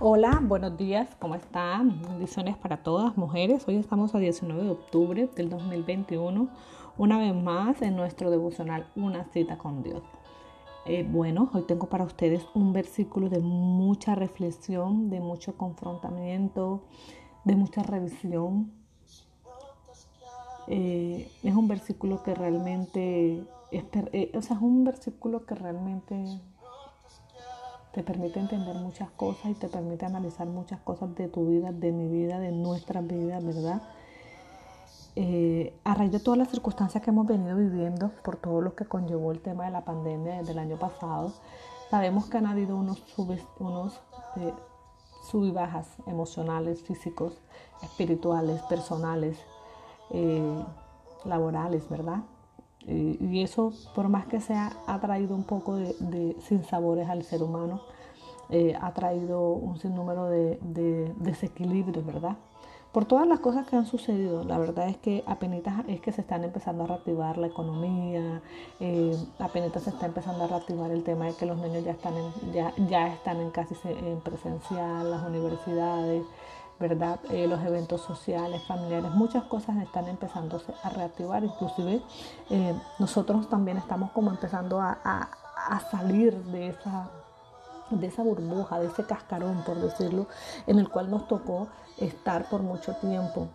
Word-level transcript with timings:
Hola, 0.00 0.40
buenos 0.42 0.76
días, 0.76 1.08
¿cómo 1.20 1.36
están? 1.36 2.02
Bendiciones 2.02 2.56
para 2.56 2.78
todas 2.78 3.16
mujeres. 3.16 3.66
Hoy 3.68 3.76
estamos 3.76 4.12
a 4.14 4.18
19 4.18 4.64
de 4.64 4.70
octubre 4.70 5.30
del 5.36 5.48
2021, 5.48 6.48
una 6.98 7.18
vez 7.18 7.32
más 7.32 7.80
en 7.80 7.94
nuestro 7.94 8.28
devocional 8.28 8.88
Una 8.96 9.24
cita 9.26 9.56
con 9.56 9.84
Dios. 9.84 10.02
Eh, 10.84 11.06
bueno, 11.08 11.48
hoy 11.54 11.62
tengo 11.62 11.88
para 11.88 12.02
ustedes 12.02 12.44
un 12.54 12.72
versículo 12.72 13.28
de 13.28 13.38
mucha 13.38 14.16
reflexión, 14.16 15.10
de 15.10 15.20
mucho 15.20 15.56
confrontamiento, 15.56 16.82
de 17.44 17.54
mucha 17.54 17.84
revisión. 17.84 18.72
Eh, 20.66 21.30
es 21.44 21.54
un 21.54 21.68
versículo 21.68 22.24
que 22.24 22.34
realmente, 22.34 23.44
eh, 23.70 24.32
o 24.34 24.42
sea, 24.42 24.56
es 24.56 24.62
un 24.62 24.82
versículo 24.82 25.46
que 25.46 25.54
realmente 25.54 26.40
te 27.94 28.02
permite 28.02 28.40
entender 28.40 28.74
muchas 28.74 29.08
cosas 29.10 29.52
y 29.52 29.54
te 29.54 29.68
permite 29.68 30.04
analizar 30.04 30.48
muchas 30.48 30.80
cosas 30.80 31.14
de 31.14 31.28
tu 31.28 31.46
vida, 31.46 31.70
de 31.70 31.92
mi 31.92 32.08
vida, 32.08 32.40
de 32.40 32.50
nuestras 32.50 33.06
vidas, 33.06 33.44
¿verdad? 33.44 33.82
Eh, 35.14 35.78
a 35.84 35.94
raíz 35.94 36.10
de 36.10 36.18
todas 36.18 36.36
las 36.36 36.48
circunstancias 36.48 37.00
que 37.04 37.10
hemos 37.10 37.24
venido 37.24 37.56
viviendo, 37.56 38.10
por 38.24 38.36
todo 38.36 38.60
lo 38.60 38.74
que 38.74 38.84
conllevó 38.84 39.30
el 39.30 39.40
tema 39.40 39.66
de 39.66 39.70
la 39.70 39.84
pandemia 39.84 40.38
desde 40.38 40.52
el 40.52 40.58
año 40.58 40.76
pasado, 40.76 41.32
sabemos 41.88 42.26
que 42.26 42.38
han 42.38 42.46
habido 42.46 42.76
unos, 42.76 43.00
unos 43.60 44.00
eh, 44.36 44.52
sub 45.30 45.44
y 45.44 45.52
bajas 45.52 45.86
emocionales, 46.08 46.82
físicos, 46.82 47.34
espirituales, 47.80 48.60
personales, 48.62 49.38
eh, 50.10 50.64
laborales, 51.24 51.88
¿verdad? 51.88 52.24
Y 52.86 53.42
eso, 53.42 53.72
por 53.94 54.08
más 54.08 54.26
que 54.26 54.40
sea, 54.40 54.72
ha 54.86 55.00
traído 55.00 55.34
un 55.34 55.44
poco 55.44 55.76
de, 55.76 56.36
sinsabores 56.40 57.08
al 57.08 57.22
ser 57.22 57.42
humano, 57.42 57.80
eh, 58.50 58.76
ha 58.80 58.92
traído 58.92 59.52
un 59.52 59.78
sinnúmero 59.78 60.28
de, 60.28 60.58
desequilibrios, 61.16 62.04
¿verdad? 62.04 62.36
Por 62.92 63.06
todas 63.06 63.26
las 63.26 63.40
cosas 63.40 63.66
que 63.66 63.74
han 63.74 63.86
sucedido, 63.86 64.44
la 64.44 64.56
verdad 64.56 64.88
es 64.88 64.96
que 64.98 65.24
apenas 65.26 65.62
es 65.88 66.00
que 66.00 66.12
se 66.12 66.20
están 66.20 66.44
empezando 66.44 66.84
a 66.84 66.86
reactivar 66.86 67.38
la 67.38 67.48
economía, 67.48 68.40
eh, 68.78 69.16
apenas 69.40 69.72
se 69.82 69.90
está 69.90 70.06
empezando 70.06 70.44
a 70.44 70.46
reactivar 70.46 70.92
el 70.92 71.02
tema 71.02 71.26
de 71.26 71.34
que 71.34 71.44
los 71.44 71.58
niños 71.58 71.84
ya 71.84 71.90
están 71.90 72.14
en, 72.16 72.52
ya, 72.52 72.72
ya 72.88 73.08
están 73.08 73.40
en 73.40 73.50
casi 73.50 73.74
en 73.88 74.20
presencial, 74.20 75.10
las 75.10 75.26
universidades, 75.26 76.22
¿verdad? 76.78 77.20
Eh, 77.30 77.46
los 77.46 77.60
eventos 77.62 78.00
sociales, 78.00 78.62
familiares, 78.66 79.10
muchas 79.12 79.44
cosas 79.44 79.76
están 79.78 80.08
empezando 80.08 80.60
a 80.82 80.88
reactivar, 80.90 81.44
inclusive 81.44 82.02
eh, 82.50 82.74
nosotros 82.98 83.48
también 83.48 83.76
estamos 83.76 84.10
como 84.10 84.30
empezando 84.30 84.80
a, 84.80 85.28
salir 85.90 86.34
de 86.44 86.68
esa, 86.68 87.08
de 87.88 88.06
esa 88.06 88.22
burbuja, 88.22 88.78
de 88.80 88.88
ese 88.88 89.04
cascarón, 89.04 89.62
por 89.64 89.76
decirlo, 89.76 90.26
en 90.66 90.78
el 90.78 90.90
cual 90.90 91.10
nos 91.10 91.26
tocó 91.26 91.68
estar 91.98 92.50
por 92.50 92.60
mucho 92.60 92.94
tiempo. 92.96 93.48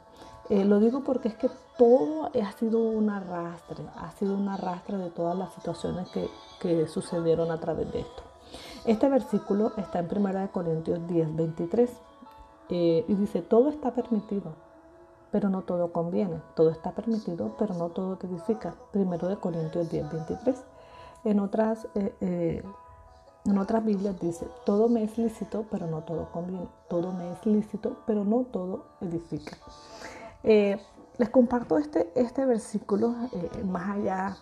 Eh, 0.50 0.66
lo 0.66 0.80
digo 0.80 1.03
porque 1.03 1.28
es 1.28 1.36
que 1.36 1.52
todo 1.78 2.31
ha 2.34 2.52
sido 2.53 2.80
un 2.80 3.12
arrastre, 3.12 3.84
ha 3.97 4.12
sido 4.14 4.34
un 4.34 4.50
arrastre 4.50 4.97
de 4.97 5.12
todas 5.12 5.38
las 5.38 5.53
situaciones 5.53 6.09
que, 6.09 6.28
que 6.59 6.88
sucedieron 6.88 7.52
a 7.52 7.59
través 7.59 7.92
de 7.92 8.00
esto. 8.00 8.23
Este 8.86 9.08
versículo 9.08 9.73
está 9.78 10.00
en 10.00 10.08
1 10.09 10.52
Corintios 10.52 11.08
10, 11.08 11.36
23. 11.36 11.92
Eh, 12.70 13.03
y 13.08 13.16
dice, 13.16 13.42
todo 13.42 13.70
está 13.70 13.92
permitido, 13.92 14.53
pero 15.31 15.50
no 15.50 15.64
todo 15.64 15.92
conviene. 15.92 16.42
Todo 16.56 16.70
está 16.70 16.92
permitido, 16.92 17.56
pero 17.58 17.73
no 17.73 17.89
todo 17.89 18.17
te 18.17 18.28
edifica. 18.28 18.75
Primero 18.92 19.28
de 19.28 19.38
Corintios 19.38 19.89
10, 19.89 20.12
23. 20.12 20.56
En 21.25 21.40
otras, 21.40 21.88
eh, 21.95 22.14
eh, 22.22 22.64
en 23.45 23.58
otras 23.58 23.84
Biblias 23.84 24.20
dice, 24.20 24.47
todo 24.66 24.88
me 24.88 25.03
es 25.03 25.17
lícito, 25.17 25.66
pero 25.72 25.88
no 25.88 26.02
todo 26.02 26.31
conviene. 26.31 26.67
Todo 26.88 27.12
me 27.12 27.31
es 27.31 27.45
lícito, 27.45 27.97
pero 28.06 28.23
no 28.23 28.45
todo 28.52 28.86
edifica. 29.02 29.58
les 30.44 31.30
comparto 31.31 31.78
este, 31.78 32.12
este 32.16 32.45
versículo 32.45 33.14
más 33.66 33.97
allá 33.97 34.38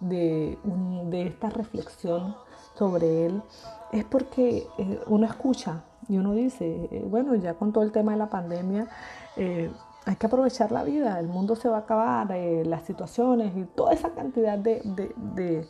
de, 0.00 0.58
de 1.04 1.26
esta 1.26 1.50
reflexión 1.50 2.34
sobre 2.74 3.26
él, 3.26 3.42
es 3.92 4.04
porque 4.04 4.66
uno 5.06 5.26
escucha 5.26 5.84
y 6.08 6.18
uno 6.18 6.32
dice, 6.32 6.88
eh, 6.90 7.04
bueno, 7.08 7.34
ya 7.34 7.54
con 7.54 7.72
todo 7.72 7.84
el 7.84 7.92
tema 7.92 8.12
de 8.12 8.18
la 8.18 8.28
pandemia, 8.28 8.86
eh, 9.36 9.70
hay 10.04 10.16
que 10.16 10.26
aprovechar 10.26 10.70
la 10.70 10.84
vida, 10.84 11.18
el 11.18 11.26
mundo 11.26 11.56
se 11.56 11.68
va 11.68 11.78
a 11.78 11.80
acabar, 11.80 12.30
eh, 12.30 12.64
las 12.64 12.84
situaciones 12.84 13.56
y 13.56 13.64
toda 13.64 13.92
esa 13.92 14.10
cantidad 14.10 14.56
de, 14.58 15.66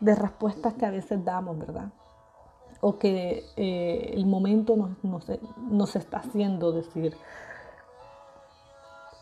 respuestas 0.00 0.74
que 0.74 0.86
a 0.86 0.90
veces 0.90 1.24
damos, 1.24 1.58
¿verdad? 1.58 1.88
O 2.80 2.98
que 2.98 3.44
el 3.56 4.26
momento 4.26 4.76
nos, 4.76 5.26
nos, 5.70 5.96
está 5.96 6.18
haciendo 6.18 6.70
decir. 6.70 7.16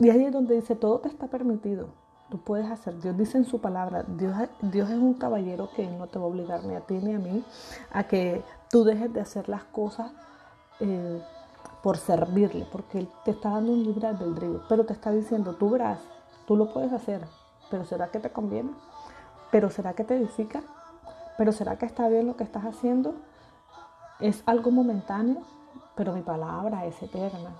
Y 0.00 0.10
ahí 0.10 0.24
es 0.24 0.32
donde 0.32 0.56
dice, 0.56 0.74
todo 0.74 0.98
te 0.98 1.08
está 1.08 1.28
permitido, 1.28 1.90
tú 2.28 2.38
puedes 2.38 2.68
hacer. 2.68 3.00
Dios 3.00 3.16
dice 3.16 3.38
en 3.38 3.44
su 3.44 3.60
palabra, 3.60 4.02
Dios, 4.02 4.34
Dios 4.60 4.90
es 4.90 4.98
un 4.98 5.14
caballero 5.14 5.70
que 5.76 5.86
no 5.86 6.08
te 6.08 6.18
va 6.18 6.24
a 6.24 6.28
obligar 6.28 6.64
ni 6.64 6.74
a 6.74 6.80
ti 6.80 6.94
ni 6.94 7.14
a 7.14 7.18
mí 7.18 7.44
a 7.92 8.02
que 8.04 8.42
tú 8.68 8.82
dejes 8.82 9.12
de 9.12 9.20
hacer 9.20 9.48
las 9.48 9.64
cosas 9.64 10.12
eh, 10.82 11.22
por 11.82 11.96
servirle, 11.96 12.66
porque 12.70 12.98
Él 12.98 13.08
te 13.24 13.30
está 13.30 13.50
dando 13.50 13.72
un 13.72 13.82
libre 13.82 14.08
albedrío, 14.08 14.62
pero 14.68 14.84
te 14.84 14.92
está 14.92 15.10
diciendo, 15.10 15.54
tú 15.54 15.70
verás, 15.70 16.00
tú 16.46 16.56
lo 16.56 16.72
puedes 16.72 16.92
hacer, 16.92 17.26
pero 17.70 17.84
¿será 17.84 18.08
que 18.08 18.20
te 18.20 18.30
conviene? 18.30 18.70
¿Pero 19.50 19.70
será 19.70 19.94
que 19.94 20.04
te 20.04 20.16
edifica? 20.16 20.62
¿Pero 21.38 21.52
será 21.52 21.76
que 21.76 21.86
está 21.86 22.08
bien 22.08 22.26
lo 22.26 22.36
que 22.36 22.44
estás 22.44 22.64
haciendo? 22.64 23.14
Es 24.20 24.42
algo 24.46 24.70
momentáneo, 24.70 25.42
pero 25.94 26.12
mi 26.12 26.22
palabra 26.22 26.84
es 26.86 27.02
eterna. 27.02 27.50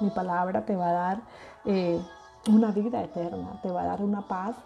Mi 0.00 0.10
palabra 0.10 0.64
te 0.64 0.76
va 0.76 0.90
a 0.90 0.92
dar 0.92 1.20
eh, 1.64 2.00
una 2.48 2.70
vida 2.72 3.02
eterna, 3.02 3.60
te 3.62 3.70
va 3.70 3.82
a 3.82 3.86
dar 3.86 4.02
una 4.02 4.22
paz 4.22 4.56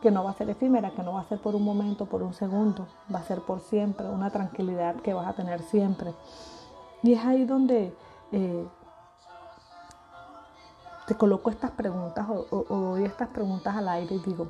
que 0.00 0.10
no 0.10 0.24
va 0.24 0.30
a 0.30 0.34
ser 0.34 0.50
efímera, 0.50 0.90
que 0.90 1.02
no 1.02 1.12
va 1.12 1.20
a 1.20 1.24
ser 1.24 1.40
por 1.40 1.54
un 1.54 1.64
momento, 1.64 2.06
por 2.06 2.22
un 2.22 2.32
segundo, 2.34 2.86
va 3.14 3.20
a 3.20 3.24
ser 3.24 3.40
por 3.40 3.60
siempre, 3.60 4.08
una 4.08 4.30
tranquilidad 4.30 4.96
que 4.96 5.12
vas 5.12 5.26
a 5.26 5.34
tener 5.34 5.62
siempre. 5.62 6.14
Y 7.02 7.14
es 7.14 7.24
ahí 7.24 7.44
donde 7.44 7.94
eh, 8.32 8.68
te 11.06 11.14
coloco 11.16 11.50
estas 11.50 11.72
preguntas 11.72 12.26
o, 12.28 12.64
doy 12.68 13.04
estas 13.04 13.28
preguntas 13.28 13.74
al 13.76 13.88
aire 13.88 14.14
y 14.14 14.20
digo, 14.20 14.48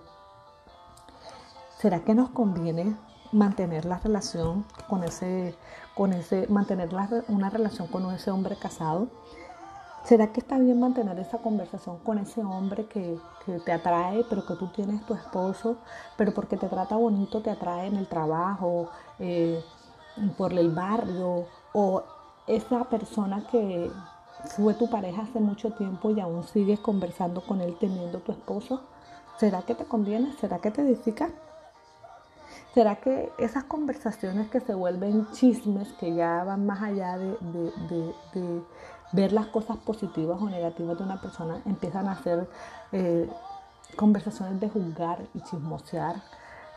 ¿será 1.79 2.01
que 2.01 2.15
nos 2.15 2.31
conviene 2.31 2.97
mantener 3.33 3.85
la 3.85 3.99
relación 3.99 4.65
con 4.89 5.05
ese, 5.05 5.55
con 5.95 6.13
ese, 6.13 6.47
mantener 6.49 6.91
una 7.29 7.51
relación 7.51 7.87
con 7.87 8.11
ese 8.13 8.31
hombre 8.31 8.57
casado? 8.57 9.09
¿Será 10.05 10.33
que 10.33 10.41
está 10.41 10.59
bien 10.59 10.81
mantener 10.81 11.19
esa 11.19 11.39
conversación 11.39 11.99
con 11.99 12.19
ese 12.19 12.43
hombre 12.43 12.87
que, 12.87 13.19
te 13.65 13.73
atrae, 13.73 14.25
pero 14.29 14.47
que 14.47 14.55
tú 14.55 14.69
tienes 14.69 15.05
tu 15.07 15.15
esposo, 15.15 15.79
pero 16.17 16.33
porque 16.33 16.57
te 16.57 16.69
trata 16.69 16.95
bonito 16.97 17.41
te 17.41 17.51
atrae 17.51 17.87
en 17.87 17.97
el 17.97 18.07
trabajo, 18.07 18.91
eh, 19.19 19.65
por 20.37 20.53
el 20.53 20.71
barrio 20.71 21.47
o 21.73 22.05
esa 22.47 22.85
persona 22.85 23.47
que 23.51 23.91
fue 24.57 24.75
tu 24.75 24.89
pareja 24.89 25.23
hace 25.23 25.41
mucho 25.41 25.73
tiempo 25.73 26.11
y 26.11 26.21
aún 26.21 26.45
sigues 26.45 26.81
conversando 26.81 27.43
con 27.43 27.61
él 27.61 27.77
teniendo 27.79 28.19
tu 28.21 28.33
esposo? 28.33 28.83
¿Será 29.39 29.63
que 29.63 29.75
te 29.75 29.85
conviene? 29.85 30.33
¿Será 30.41 30.59
que 30.59 30.71
te 30.71 30.83
edifica? 30.83 31.31
¿Será 32.75 32.97
que 32.97 33.33
esas 33.39 33.65
conversaciones 33.65 34.49
que 34.49 34.61
se 34.61 34.75
vuelven 34.75 35.27
chismes, 35.33 35.89
que 35.95 36.15
ya 36.15 36.45
van 36.45 36.67
más 36.67 36.83
allá 36.83 37.19
de, 37.19 38.15
ver 39.13 39.33
las 39.33 39.47
cosas 39.47 39.77
positivas 39.79 40.41
o 40.41 40.49
negativas 40.49 40.97
de 40.97 41.05
una 41.05 41.21
persona, 41.21 41.61
empiezan 41.67 42.07
a 42.07 42.23
ser 42.23 42.49
eh, 42.93 43.29
conversaciones 43.97 44.61
de 44.61 44.69
juzgar 44.69 45.19
y 45.35 45.41
chismosear? 45.41 46.23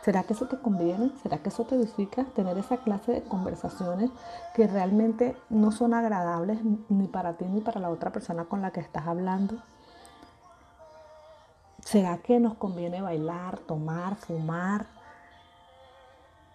¿Será 0.04 0.22
que 0.24 0.34
eso 0.34 0.46
te 0.46 0.58
conviene? 0.58 1.12
¿Será 1.22 1.38
que 1.38 1.48
eso 1.48 1.64
te 1.64 1.76
edifica? 1.76 2.24
Tener 2.34 2.58
esa 2.58 2.76
clase 2.76 3.10
de 3.10 3.22
conversaciones 3.22 4.10
que 4.54 4.66
realmente 4.66 5.34
no 5.48 5.72
son 5.72 5.94
agradables 5.94 6.58
ni 6.90 7.06
para 7.06 7.38
ti 7.38 7.46
ni 7.46 7.62
para 7.62 7.80
la 7.80 7.88
otra 7.88 8.12
persona 8.12 8.44
con 8.44 8.60
la 8.60 8.70
que 8.70 8.80
estás 8.80 9.06
hablando. 9.06 9.56
¿Será 11.82 12.18
que 12.18 12.38
nos 12.38 12.52
conviene 12.54 13.00
bailar, 13.00 13.58
tomar, 13.60 14.16
fumar? 14.16 14.84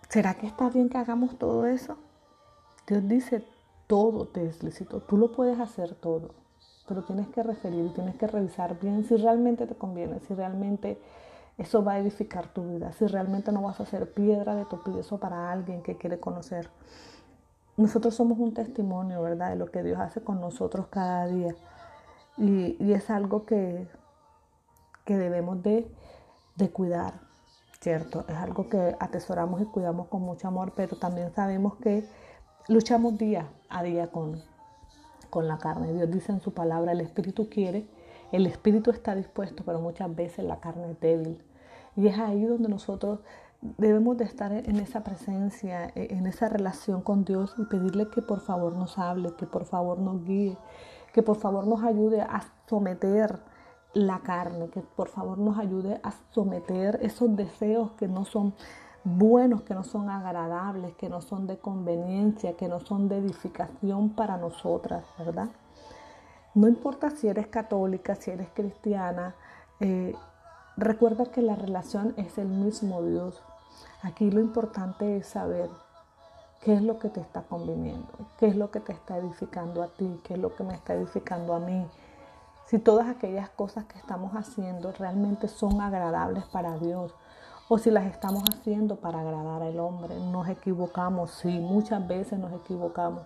¿Será 0.10 0.36
que 0.36 0.46
está 0.46 0.70
bien 0.70 0.88
que 0.88 1.00
hagamos 1.00 1.40
todo 1.40 1.66
eso? 1.66 1.98
Dios 2.86 3.08
dice, 3.08 3.48
todo 3.88 4.28
te 4.28 4.46
es 4.46 4.62
lícito, 4.62 5.00
tú 5.02 5.18
lo 5.18 5.32
puedes 5.32 5.60
hacer 5.60 5.96
todo, 5.96 6.36
pero 6.88 7.04
tienes 7.04 7.28
que 7.30 7.42
referir, 7.42 7.96
tienes 7.96 8.16
que 8.16 8.28
revisar 8.28 8.80
bien 8.80 9.04
si 9.06 9.16
realmente 9.16 9.66
te 9.66 9.74
conviene, 9.74 10.20
si 10.20 10.36
realmente 10.36 11.02
eso 11.60 11.84
va 11.84 11.94
a 11.94 12.00
edificar 12.00 12.48
tu 12.48 12.64
vida. 12.64 12.94
Si 12.94 13.06
realmente 13.06 13.52
no 13.52 13.62
vas 13.62 13.80
a 13.82 13.86
ser 13.86 14.14
piedra 14.14 14.56
de 14.56 14.66
tropiezo 14.66 15.20
para 15.20 15.52
alguien 15.52 15.84
que 15.84 15.98
quiere 15.98 16.20
conocer. 16.20 16.70
Nosotros 17.76 18.16
somos 18.16 18.40
un 18.40 18.54
testimonio, 18.54 19.22
¿verdad?, 19.22 19.50
de 19.50 19.56
lo 19.58 19.68
que 19.68 19.84
Dios 19.84 20.00
hace 20.00 20.22
con 20.22 20.40
nosotros 20.40 20.88
cada 20.90 21.28
día. 21.28 21.54
Y, 22.38 22.94
es 22.94 23.10
algo 23.10 23.46
que, 23.46 23.88
que 25.04 25.18
debemos 25.18 25.62
de, 25.62 25.92
de 26.56 26.70
cuidar, 26.72 27.16
¿cierto? 27.82 28.24
Es 28.30 28.36
algo 28.36 28.70
que 28.70 28.96
atesoramos 28.98 29.62
y 29.62 29.66
cuidamos 29.66 30.08
con 30.08 30.22
mucho 30.22 30.48
amor, 30.48 30.72
pero 30.76 30.98
también 30.98 31.34
sabemos 31.34 31.76
que 31.76 32.06
luchamos 32.70 33.18
día 33.18 33.50
haría 33.68 34.08
con, 34.08 34.42
con 35.30 35.50
la 35.50 35.58
carne. 35.58 35.92
Dios 35.92 36.10
dice 36.10 36.32
en 36.32 36.40
su 36.40 36.54
palabra, 36.54 36.94
el 36.94 37.02
espíritu 37.02 37.50
quiere, 37.50 37.86
el 38.32 38.46
espíritu 38.46 38.92
está 38.92 39.14
dispuesto, 39.14 39.64
pero 39.66 39.82
muchas 39.82 40.16
veces 40.16 40.46
la 40.46 40.62
carne 40.62 40.92
es 40.92 41.00
débil. 41.02 41.44
Y 42.00 42.08
es 42.08 42.18
ahí 42.18 42.46
donde 42.46 42.70
nosotros 42.70 43.20
debemos 43.78 44.16
de 44.16 44.24
estar 44.24 44.54
en 44.54 44.78
esa 44.78 45.04
presencia, 45.04 45.92
en 45.96 46.28
esa 46.28 46.48
relación 46.48 47.02
con 47.02 47.26
Dios 47.26 47.54
y 47.58 47.66
pedirle 47.66 48.08
que 48.10 48.22
por 48.22 48.40
favor 48.40 48.74
nos 48.74 48.98
hable, 48.98 49.36
que 49.36 49.46
por 49.46 49.66
favor 49.66 50.00
nos 50.00 50.24
guíe, 50.24 50.58
que 51.14 51.24
por 51.24 51.36
favor 51.36 51.68
nos 51.68 51.84
ayude 51.84 52.22
a 52.22 52.42
someter 52.70 53.42
la 53.94 54.20
carne, 54.20 54.70
que 54.70 54.80
por 54.80 55.10
favor 55.10 55.40
nos 55.40 55.60
ayude 55.60 56.00
a 56.02 56.14
someter 56.30 57.00
esos 57.02 57.36
deseos 57.36 57.92
que 57.98 58.08
no 58.08 58.24
son 58.24 58.54
buenos, 59.04 59.64
que 59.64 59.74
no 59.74 59.84
son 59.84 60.10
agradables, 60.10 60.96
que 60.96 61.10
no 61.10 61.20
son 61.20 61.48
de 61.48 61.58
conveniencia, 61.58 62.56
que 62.56 62.70
no 62.70 62.80
son 62.80 63.10
de 63.10 63.18
edificación 63.18 64.12
para 64.12 64.38
nosotras, 64.38 65.04
¿verdad? 65.18 65.50
No 66.56 66.70
importa 66.70 67.10
si 67.10 67.28
eres 67.28 67.48
católica, 67.48 68.16
si 68.16 68.32
eres 68.32 68.48
cristiana, 68.54 69.36
eh, 69.82 70.16
recuerda 70.80 71.26
que 71.26 71.42
la 71.42 71.56
relación 71.56 72.14
es 72.18 72.38
el 72.38 72.48
mismo 72.48 73.04
Dios. 73.04 73.42
Aquí 74.02 74.32
lo 74.32 74.40
importante 74.40 75.18
es 75.18 75.28
saber 75.28 75.70
qué 76.62 76.74
es 76.74 76.82
lo 76.82 77.00
que 77.00 77.10
te 77.10 77.22
está 77.22 77.42
conveniendo, 77.44 78.08
qué 78.38 78.48
es 78.48 78.56
lo 78.56 78.72
que 78.72 78.80
te 78.80 78.94
está 78.94 79.18
edificando 79.18 79.84
a 79.84 79.88
ti, 79.88 80.20
qué 80.24 80.36
es 80.36 80.40
lo 80.40 80.56
que 80.56 80.64
me 80.64 80.74
está 80.74 80.94
edificando 80.94 81.54
a 81.54 81.60
mí. 81.60 81.86
Si 82.66 82.80
todas 82.80 83.08
aquellas 83.08 83.50
cosas 83.50 83.86
que 83.86 83.98
estamos 83.98 84.34
haciendo 84.34 84.92
realmente 84.92 85.48
son 85.48 85.82
agradables 85.82 86.46
para 86.46 86.78
Dios 86.78 87.14
o 87.68 87.78
si 87.78 87.92
las 87.92 88.06
estamos 88.08 88.44
haciendo 88.52 88.96
para 88.96 89.20
agradar 89.20 89.62
al 89.62 89.80
hombre. 89.80 90.20
Nos 90.20 90.50
equivocamos, 90.50 91.32
sí, 91.32 91.60
muchas 91.60 92.06
veces 92.08 92.40
nos 92.40 92.52
equivocamos, 92.52 93.22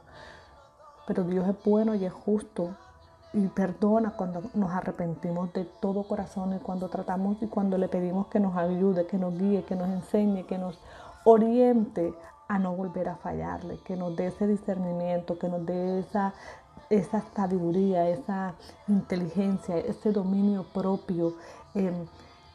pero 1.08 1.24
Dios 1.24 1.48
es 1.48 1.56
bueno 1.64 1.96
y 1.96 2.06
es 2.06 2.14
justo 2.14 2.76
y 3.34 3.48
perdona 3.48 4.12
cuando 4.12 4.44
nos 4.54 4.72
arrepentimos 4.72 5.52
de 5.54 5.66
todo 5.66 6.04
corazón 6.04 6.54
y 6.54 6.60
cuando 6.60 6.88
tratamos 6.90 7.38
y 7.42 7.48
cuando 7.48 7.78
le 7.78 7.88
pedimos 7.88 8.28
que 8.28 8.40
nos 8.40 8.56
ayude, 8.56 9.08
que 9.08 9.18
nos 9.18 9.38
guíe, 9.38 9.64
que 9.64 9.76
nos 9.76 9.90
enseñe, 9.90 10.46
que 10.46 10.60
nos 10.60 10.78
oriente 11.26 12.14
a 12.48 12.60
no 12.60 12.76
volver 12.76 13.10
a 13.10 13.16
fallarle, 13.16 13.80
que 13.80 13.96
nos 13.96 14.16
dé 14.16 14.28
ese 14.28 14.46
discernimiento, 14.46 15.40
que 15.40 15.50
nos 15.50 15.66
dé 15.66 16.00
esa, 16.00 16.34
esa 16.92 17.24
sabiduría, 17.36 18.08
esa 18.10 18.54
inteligencia, 18.88 19.78
ese 19.78 20.12
dominio 20.12 20.64
propio, 20.72 21.34
em, 21.74 22.06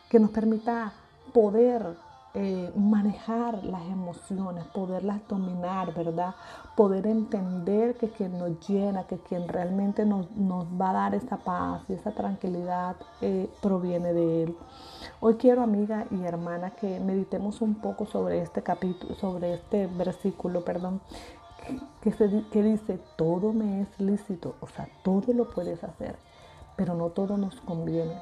que 0.09 0.21
nos 0.21 0.31
permita 0.31 0.93
poder 1.33 1.97
eh, 2.41 2.73
manejar 2.77 3.65
las 3.65 3.83
emociones, 3.83 4.65
poderlas 4.67 5.27
dominar, 5.27 5.93
¿verdad? 5.93 6.37
Poder 6.77 7.09
entender 7.09 7.97
que 7.97 8.11
quien 8.11 8.39
nos 8.39 8.65
llena, 8.69 9.09
que 9.09 9.19
quien 9.19 9.49
realmente 9.49 10.07
nos, 10.07 10.31
nos 10.37 10.65
va 10.67 10.91
a 10.91 10.93
dar 10.93 11.15
esa 11.17 11.39
paz 11.39 11.83
y 11.89 11.95
esa 11.95 12.13
tranquilidad 12.13 12.95
eh, 13.23 13.51
proviene 13.61 14.13
de 14.13 14.45
Él. 14.45 14.57
Hoy 15.19 15.35
quiero, 15.35 15.63
amiga 15.63 16.07
y 16.13 16.23
hermana, 16.23 16.71
que 16.71 17.01
meditemos 17.01 17.61
un 17.61 17.75
poco 17.75 18.07
sobre 18.07 18.41
este 18.41 18.63
capítulo, 18.63 19.17
sobre 19.17 19.55
este 19.55 19.89
versículo, 19.89 20.65
perdón, 20.65 21.01
que, 22.03 22.13
que 22.53 22.63
dice, 22.63 23.01
todo 23.17 23.53
me 23.53 23.81
es 23.81 23.89
lícito, 23.99 24.55
o 24.61 24.69
sea, 24.69 24.89
todo 25.03 25.33
lo 25.33 25.51
puedes 25.51 25.83
hacer, 25.83 26.15
pero 26.77 26.95
no 26.95 27.09
todo 27.09 27.37
nos 27.37 27.61
conviene. 27.63 28.15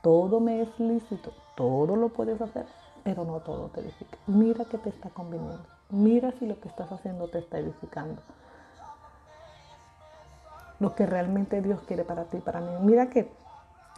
Todo 0.00 0.40
me 0.40 0.62
es 0.62 0.80
lícito, 0.80 1.32
todo 1.54 1.96
lo 1.96 2.08
puedes 2.08 2.40
hacer, 2.40 2.66
pero 3.08 3.24
no 3.24 3.40
todo 3.40 3.68
te 3.68 3.80
edifica. 3.80 4.18
Mira 4.26 4.66
que 4.66 4.76
te 4.76 4.90
está 4.90 5.08
conveniendo. 5.08 5.64
Mira 5.88 6.30
si 6.32 6.44
lo 6.44 6.60
que 6.60 6.68
estás 6.68 6.92
haciendo 6.92 7.28
te 7.28 7.38
está 7.38 7.58
edificando. 7.58 8.20
Lo 10.78 10.94
que 10.94 11.06
realmente 11.06 11.62
Dios 11.62 11.80
quiere 11.86 12.04
para 12.04 12.24
ti, 12.24 12.36
para 12.36 12.60
mí. 12.60 12.70
Mira 12.82 13.08
que 13.08 13.30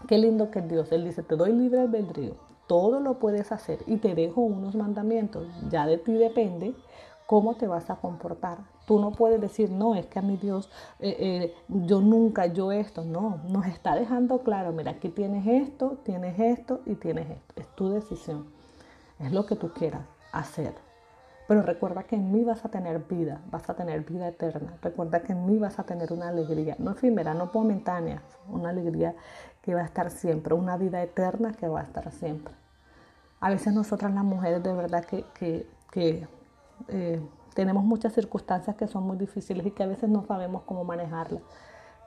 qué 0.06 0.16
lindo 0.16 0.52
que 0.52 0.60
es 0.60 0.68
Dios. 0.68 0.92
Él 0.92 1.02
dice, 1.02 1.24
te 1.24 1.34
doy 1.34 1.52
libre 1.52 1.80
albedrío. 1.80 2.34
Todo 2.68 3.00
lo 3.00 3.18
puedes 3.18 3.50
hacer 3.50 3.80
y 3.88 3.96
te 3.96 4.14
dejo 4.14 4.42
unos 4.42 4.76
mandamientos. 4.76 5.48
Ya 5.68 5.86
de 5.86 5.98
ti 5.98 6.12
depende 6.12 6.72
cómo 7.26 7.56
te 7.56 7.66
vas 7.66 7.90
a 7.90 7.96
comportar. 7.96 8.58
Tú 8.86 9.00
no 9.00 9.10
puedes 9.10 9.40
decir, 9.40 9.72
no, 9.72 9.96
es 9.96 10.06
que 10.06 10.20
a 10.20 10.22
mi 10.22 10.36
Dios, 10.36 10.70
eh, 11.00 11.16
eh, 11.18 11.54
yo 11.66 12.00
nunca, 12.00 12.46
yo 12.46 12.70
esto. 12.70 13.04
No, 13.04 13.40
nos 13.48 13.66
está 13.66 13.96
dejando 13.96 14.44
claro, 14.44 14.70
mira, 14.70 14.92
aquí 14.92 15.08
tienes 15.08 15.48
esto, 15.48 15.98
tienes 16.04 16.38
esto 16.38 16.78
y 16.86 16.94
tienes 16.94 17.28
esto. 17.28 17.54
Es 17.56 17.66
tu 17.74 17.88
decisión. 17.88 18.59
Es 19.20 19.32
lo 19.32 19.46
que 19.46 19.56
tú 19.56 19.72
quieras 19.72 20.02
hacer. 20.32 20.74
Pero 21.46 21.62
recuerda 21.62 22.04
que 22.04 22.14
en 22.16 22.30
mí 22.30 22.44
vas 22.44 22.64
a 22.64 22.68
tener 22.68 23.00
vida, 23.00 23.40
vas 23.50 23.68
a 23.68 23.74
tener 23.74 24.02
vida 24.02 24.28
eterna. 24.28 24.74
Recuerda 24.82 25.20
que 25.20 25.32
en 25.32 25.46
mí 25.46 25.58
vas 25.58 25.78
a 25.78 25.84
tener 25.84 26.12
una 26.12 26.28
alegría, 26.28 26.76
no 26.78 26.92
efímera, 26.92 27.34
no 27.34 27.50
momentánea, 27.52 28.22
una 28.48 28.70
alegría 28.70 29.14
que 29.60 29.74
va 29.74 29.80
a 29.80 29.84
estar 29.84 30.10
siempre, 30.10 30.54
una 30.54 30.76
vida 30.76 31.02
eterna 31.02 31.52
que 31.52 31.66
va 31.68 31.80
a 31.80 31.82
estar 31.82 32.10
siempre. 32.12 32.54
A 33.40 33.50
veces 33.50 33.74
nosotras 33.74 34.14
las 34.14 34.22
mujeres 34.22 34.62
de 34.62 34.72
verdad 34.72 35.04
que, 35.04 35.24
que 35.90 36.28
eh, 36.88 37.20
tenemos 37.54 37.84
muchas 37.84 38.12
circunstancias 38.12 38.76
que 38.76 38.86
son 38.86 39.02
muy 39.04 39.16
difíciles 39.16 39.66
y 39.66 39.70
que 39.72 39.82
a 39.82 39.86
veces 39.86 40.08
no 40.08 40.24
sabemos 40.26 40.62
cómo 40.62 40.84
manejarlas. 40.84 41.42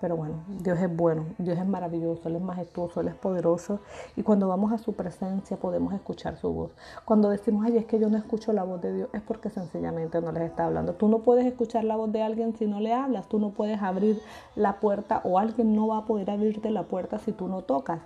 Pero 0.03 0.17
bueno, 0.17 0.43
Dios 0.61 0.77
es 0.81 0.93
bueno, 0.93 1.27
Dios 1.37 1.57
es 1.57 1.65
maravilloso, 1.65 2.27
Él 2.27 2.35
es 2.35 2.41
majestuoso, 2.41 2.99
Él 2.99 3.07
es 3.07 3.15
poderoso. 3.15 3.79
Y 4.17 4.23
cuando 4.23 4.49
vamos 4.49 4.73
a 4.73 4.77
su 4.77 4.91
presencia 4.91 5.55
podemos 5.55 5.93
escuchar 5.93 6.35
su 6.35 6.51
voz. 6.51 6.71
Cuando 7.05 7.29
decimos, 7.29 7.65
ay, 7.65 7.77
es 7.77 7.85
que 7.85 7.97
yo 7.99 8.09
no 8.09 8.17
escucho 8.17 8.51
la 8.51 8.65
voz 8.65 8.81
de 8.81 8.93
Dios, 8.93 9.09
es 9.13 9.21
porque 9.21 9.49
sencillamente 9.49 10.19
no 10.19 10.33
les 10.33 10.43
está 10.43 10.65
hablando. 10.65 10.95
Tú 10.95 11.07
no 11.07 11.19
puedes 11.19 11.45
escuchar 11.45 11.85
la 11.85 11.95
voz 11.95 12.11
de 12.11 12.21
alguien 12.21 12.53
si 12.57 12.67
no 12.67 12.81
le 12.81 12.91
hablas. 12.91 13.29
Tú 13.29 13.39
no 13.39 13.51
puedes 13.51 13.81
abrir 13.81 14.21
la 14.57 14.81
puerta 14.81 15.21
o 15.23 15.39
alguien 15.39 15.73
no 15.73 15.87
va 15.87 15.99
a 15.99 16.05
poder 16.05 16.29
abrirte 16.31 16.69
la 16.69 16.83
puerta 16.83 17.17
si 17.19 17.31
tú 17.31 17.47
no 17.47 17.61
tocas. 17.61 18.01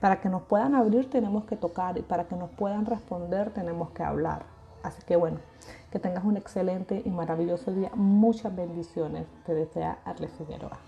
Para 0.00 0.20
que 0.20 0.28
nos 0.28 0.42
puedan 0.42 0.74
abrir 0.74 1.08
tenemos 1.08 1.44
que 1.44 1.54
tocar 1.54 1.96
y 1.96 2.02
para 2.02 2.24
que 2.24 2.34
nos 2.34 2.50
puedan 2.50 2.86
responder 2.86 3.52
tenemos 3.52 3.90
que 3.90 4.02
hablar. 4.02 4.57
Así 4.82 5.02
que 5.02 5.16
bueno, 5.16 5.38
que 5.90 5.98
tengas 5.98 6.24
un 6.24 6.36
excelente 6.36 7.02
y 7.04 7.10
maravilloso 7.10 7.72
día. 7.72 7.90
Muchas 7.94 8.54
bendiciones. 8.54 9.26
Te 9.46 9.54
desea 9.54 9.98
Arle 10.04 10.28
Figueroa. 10.28 10.78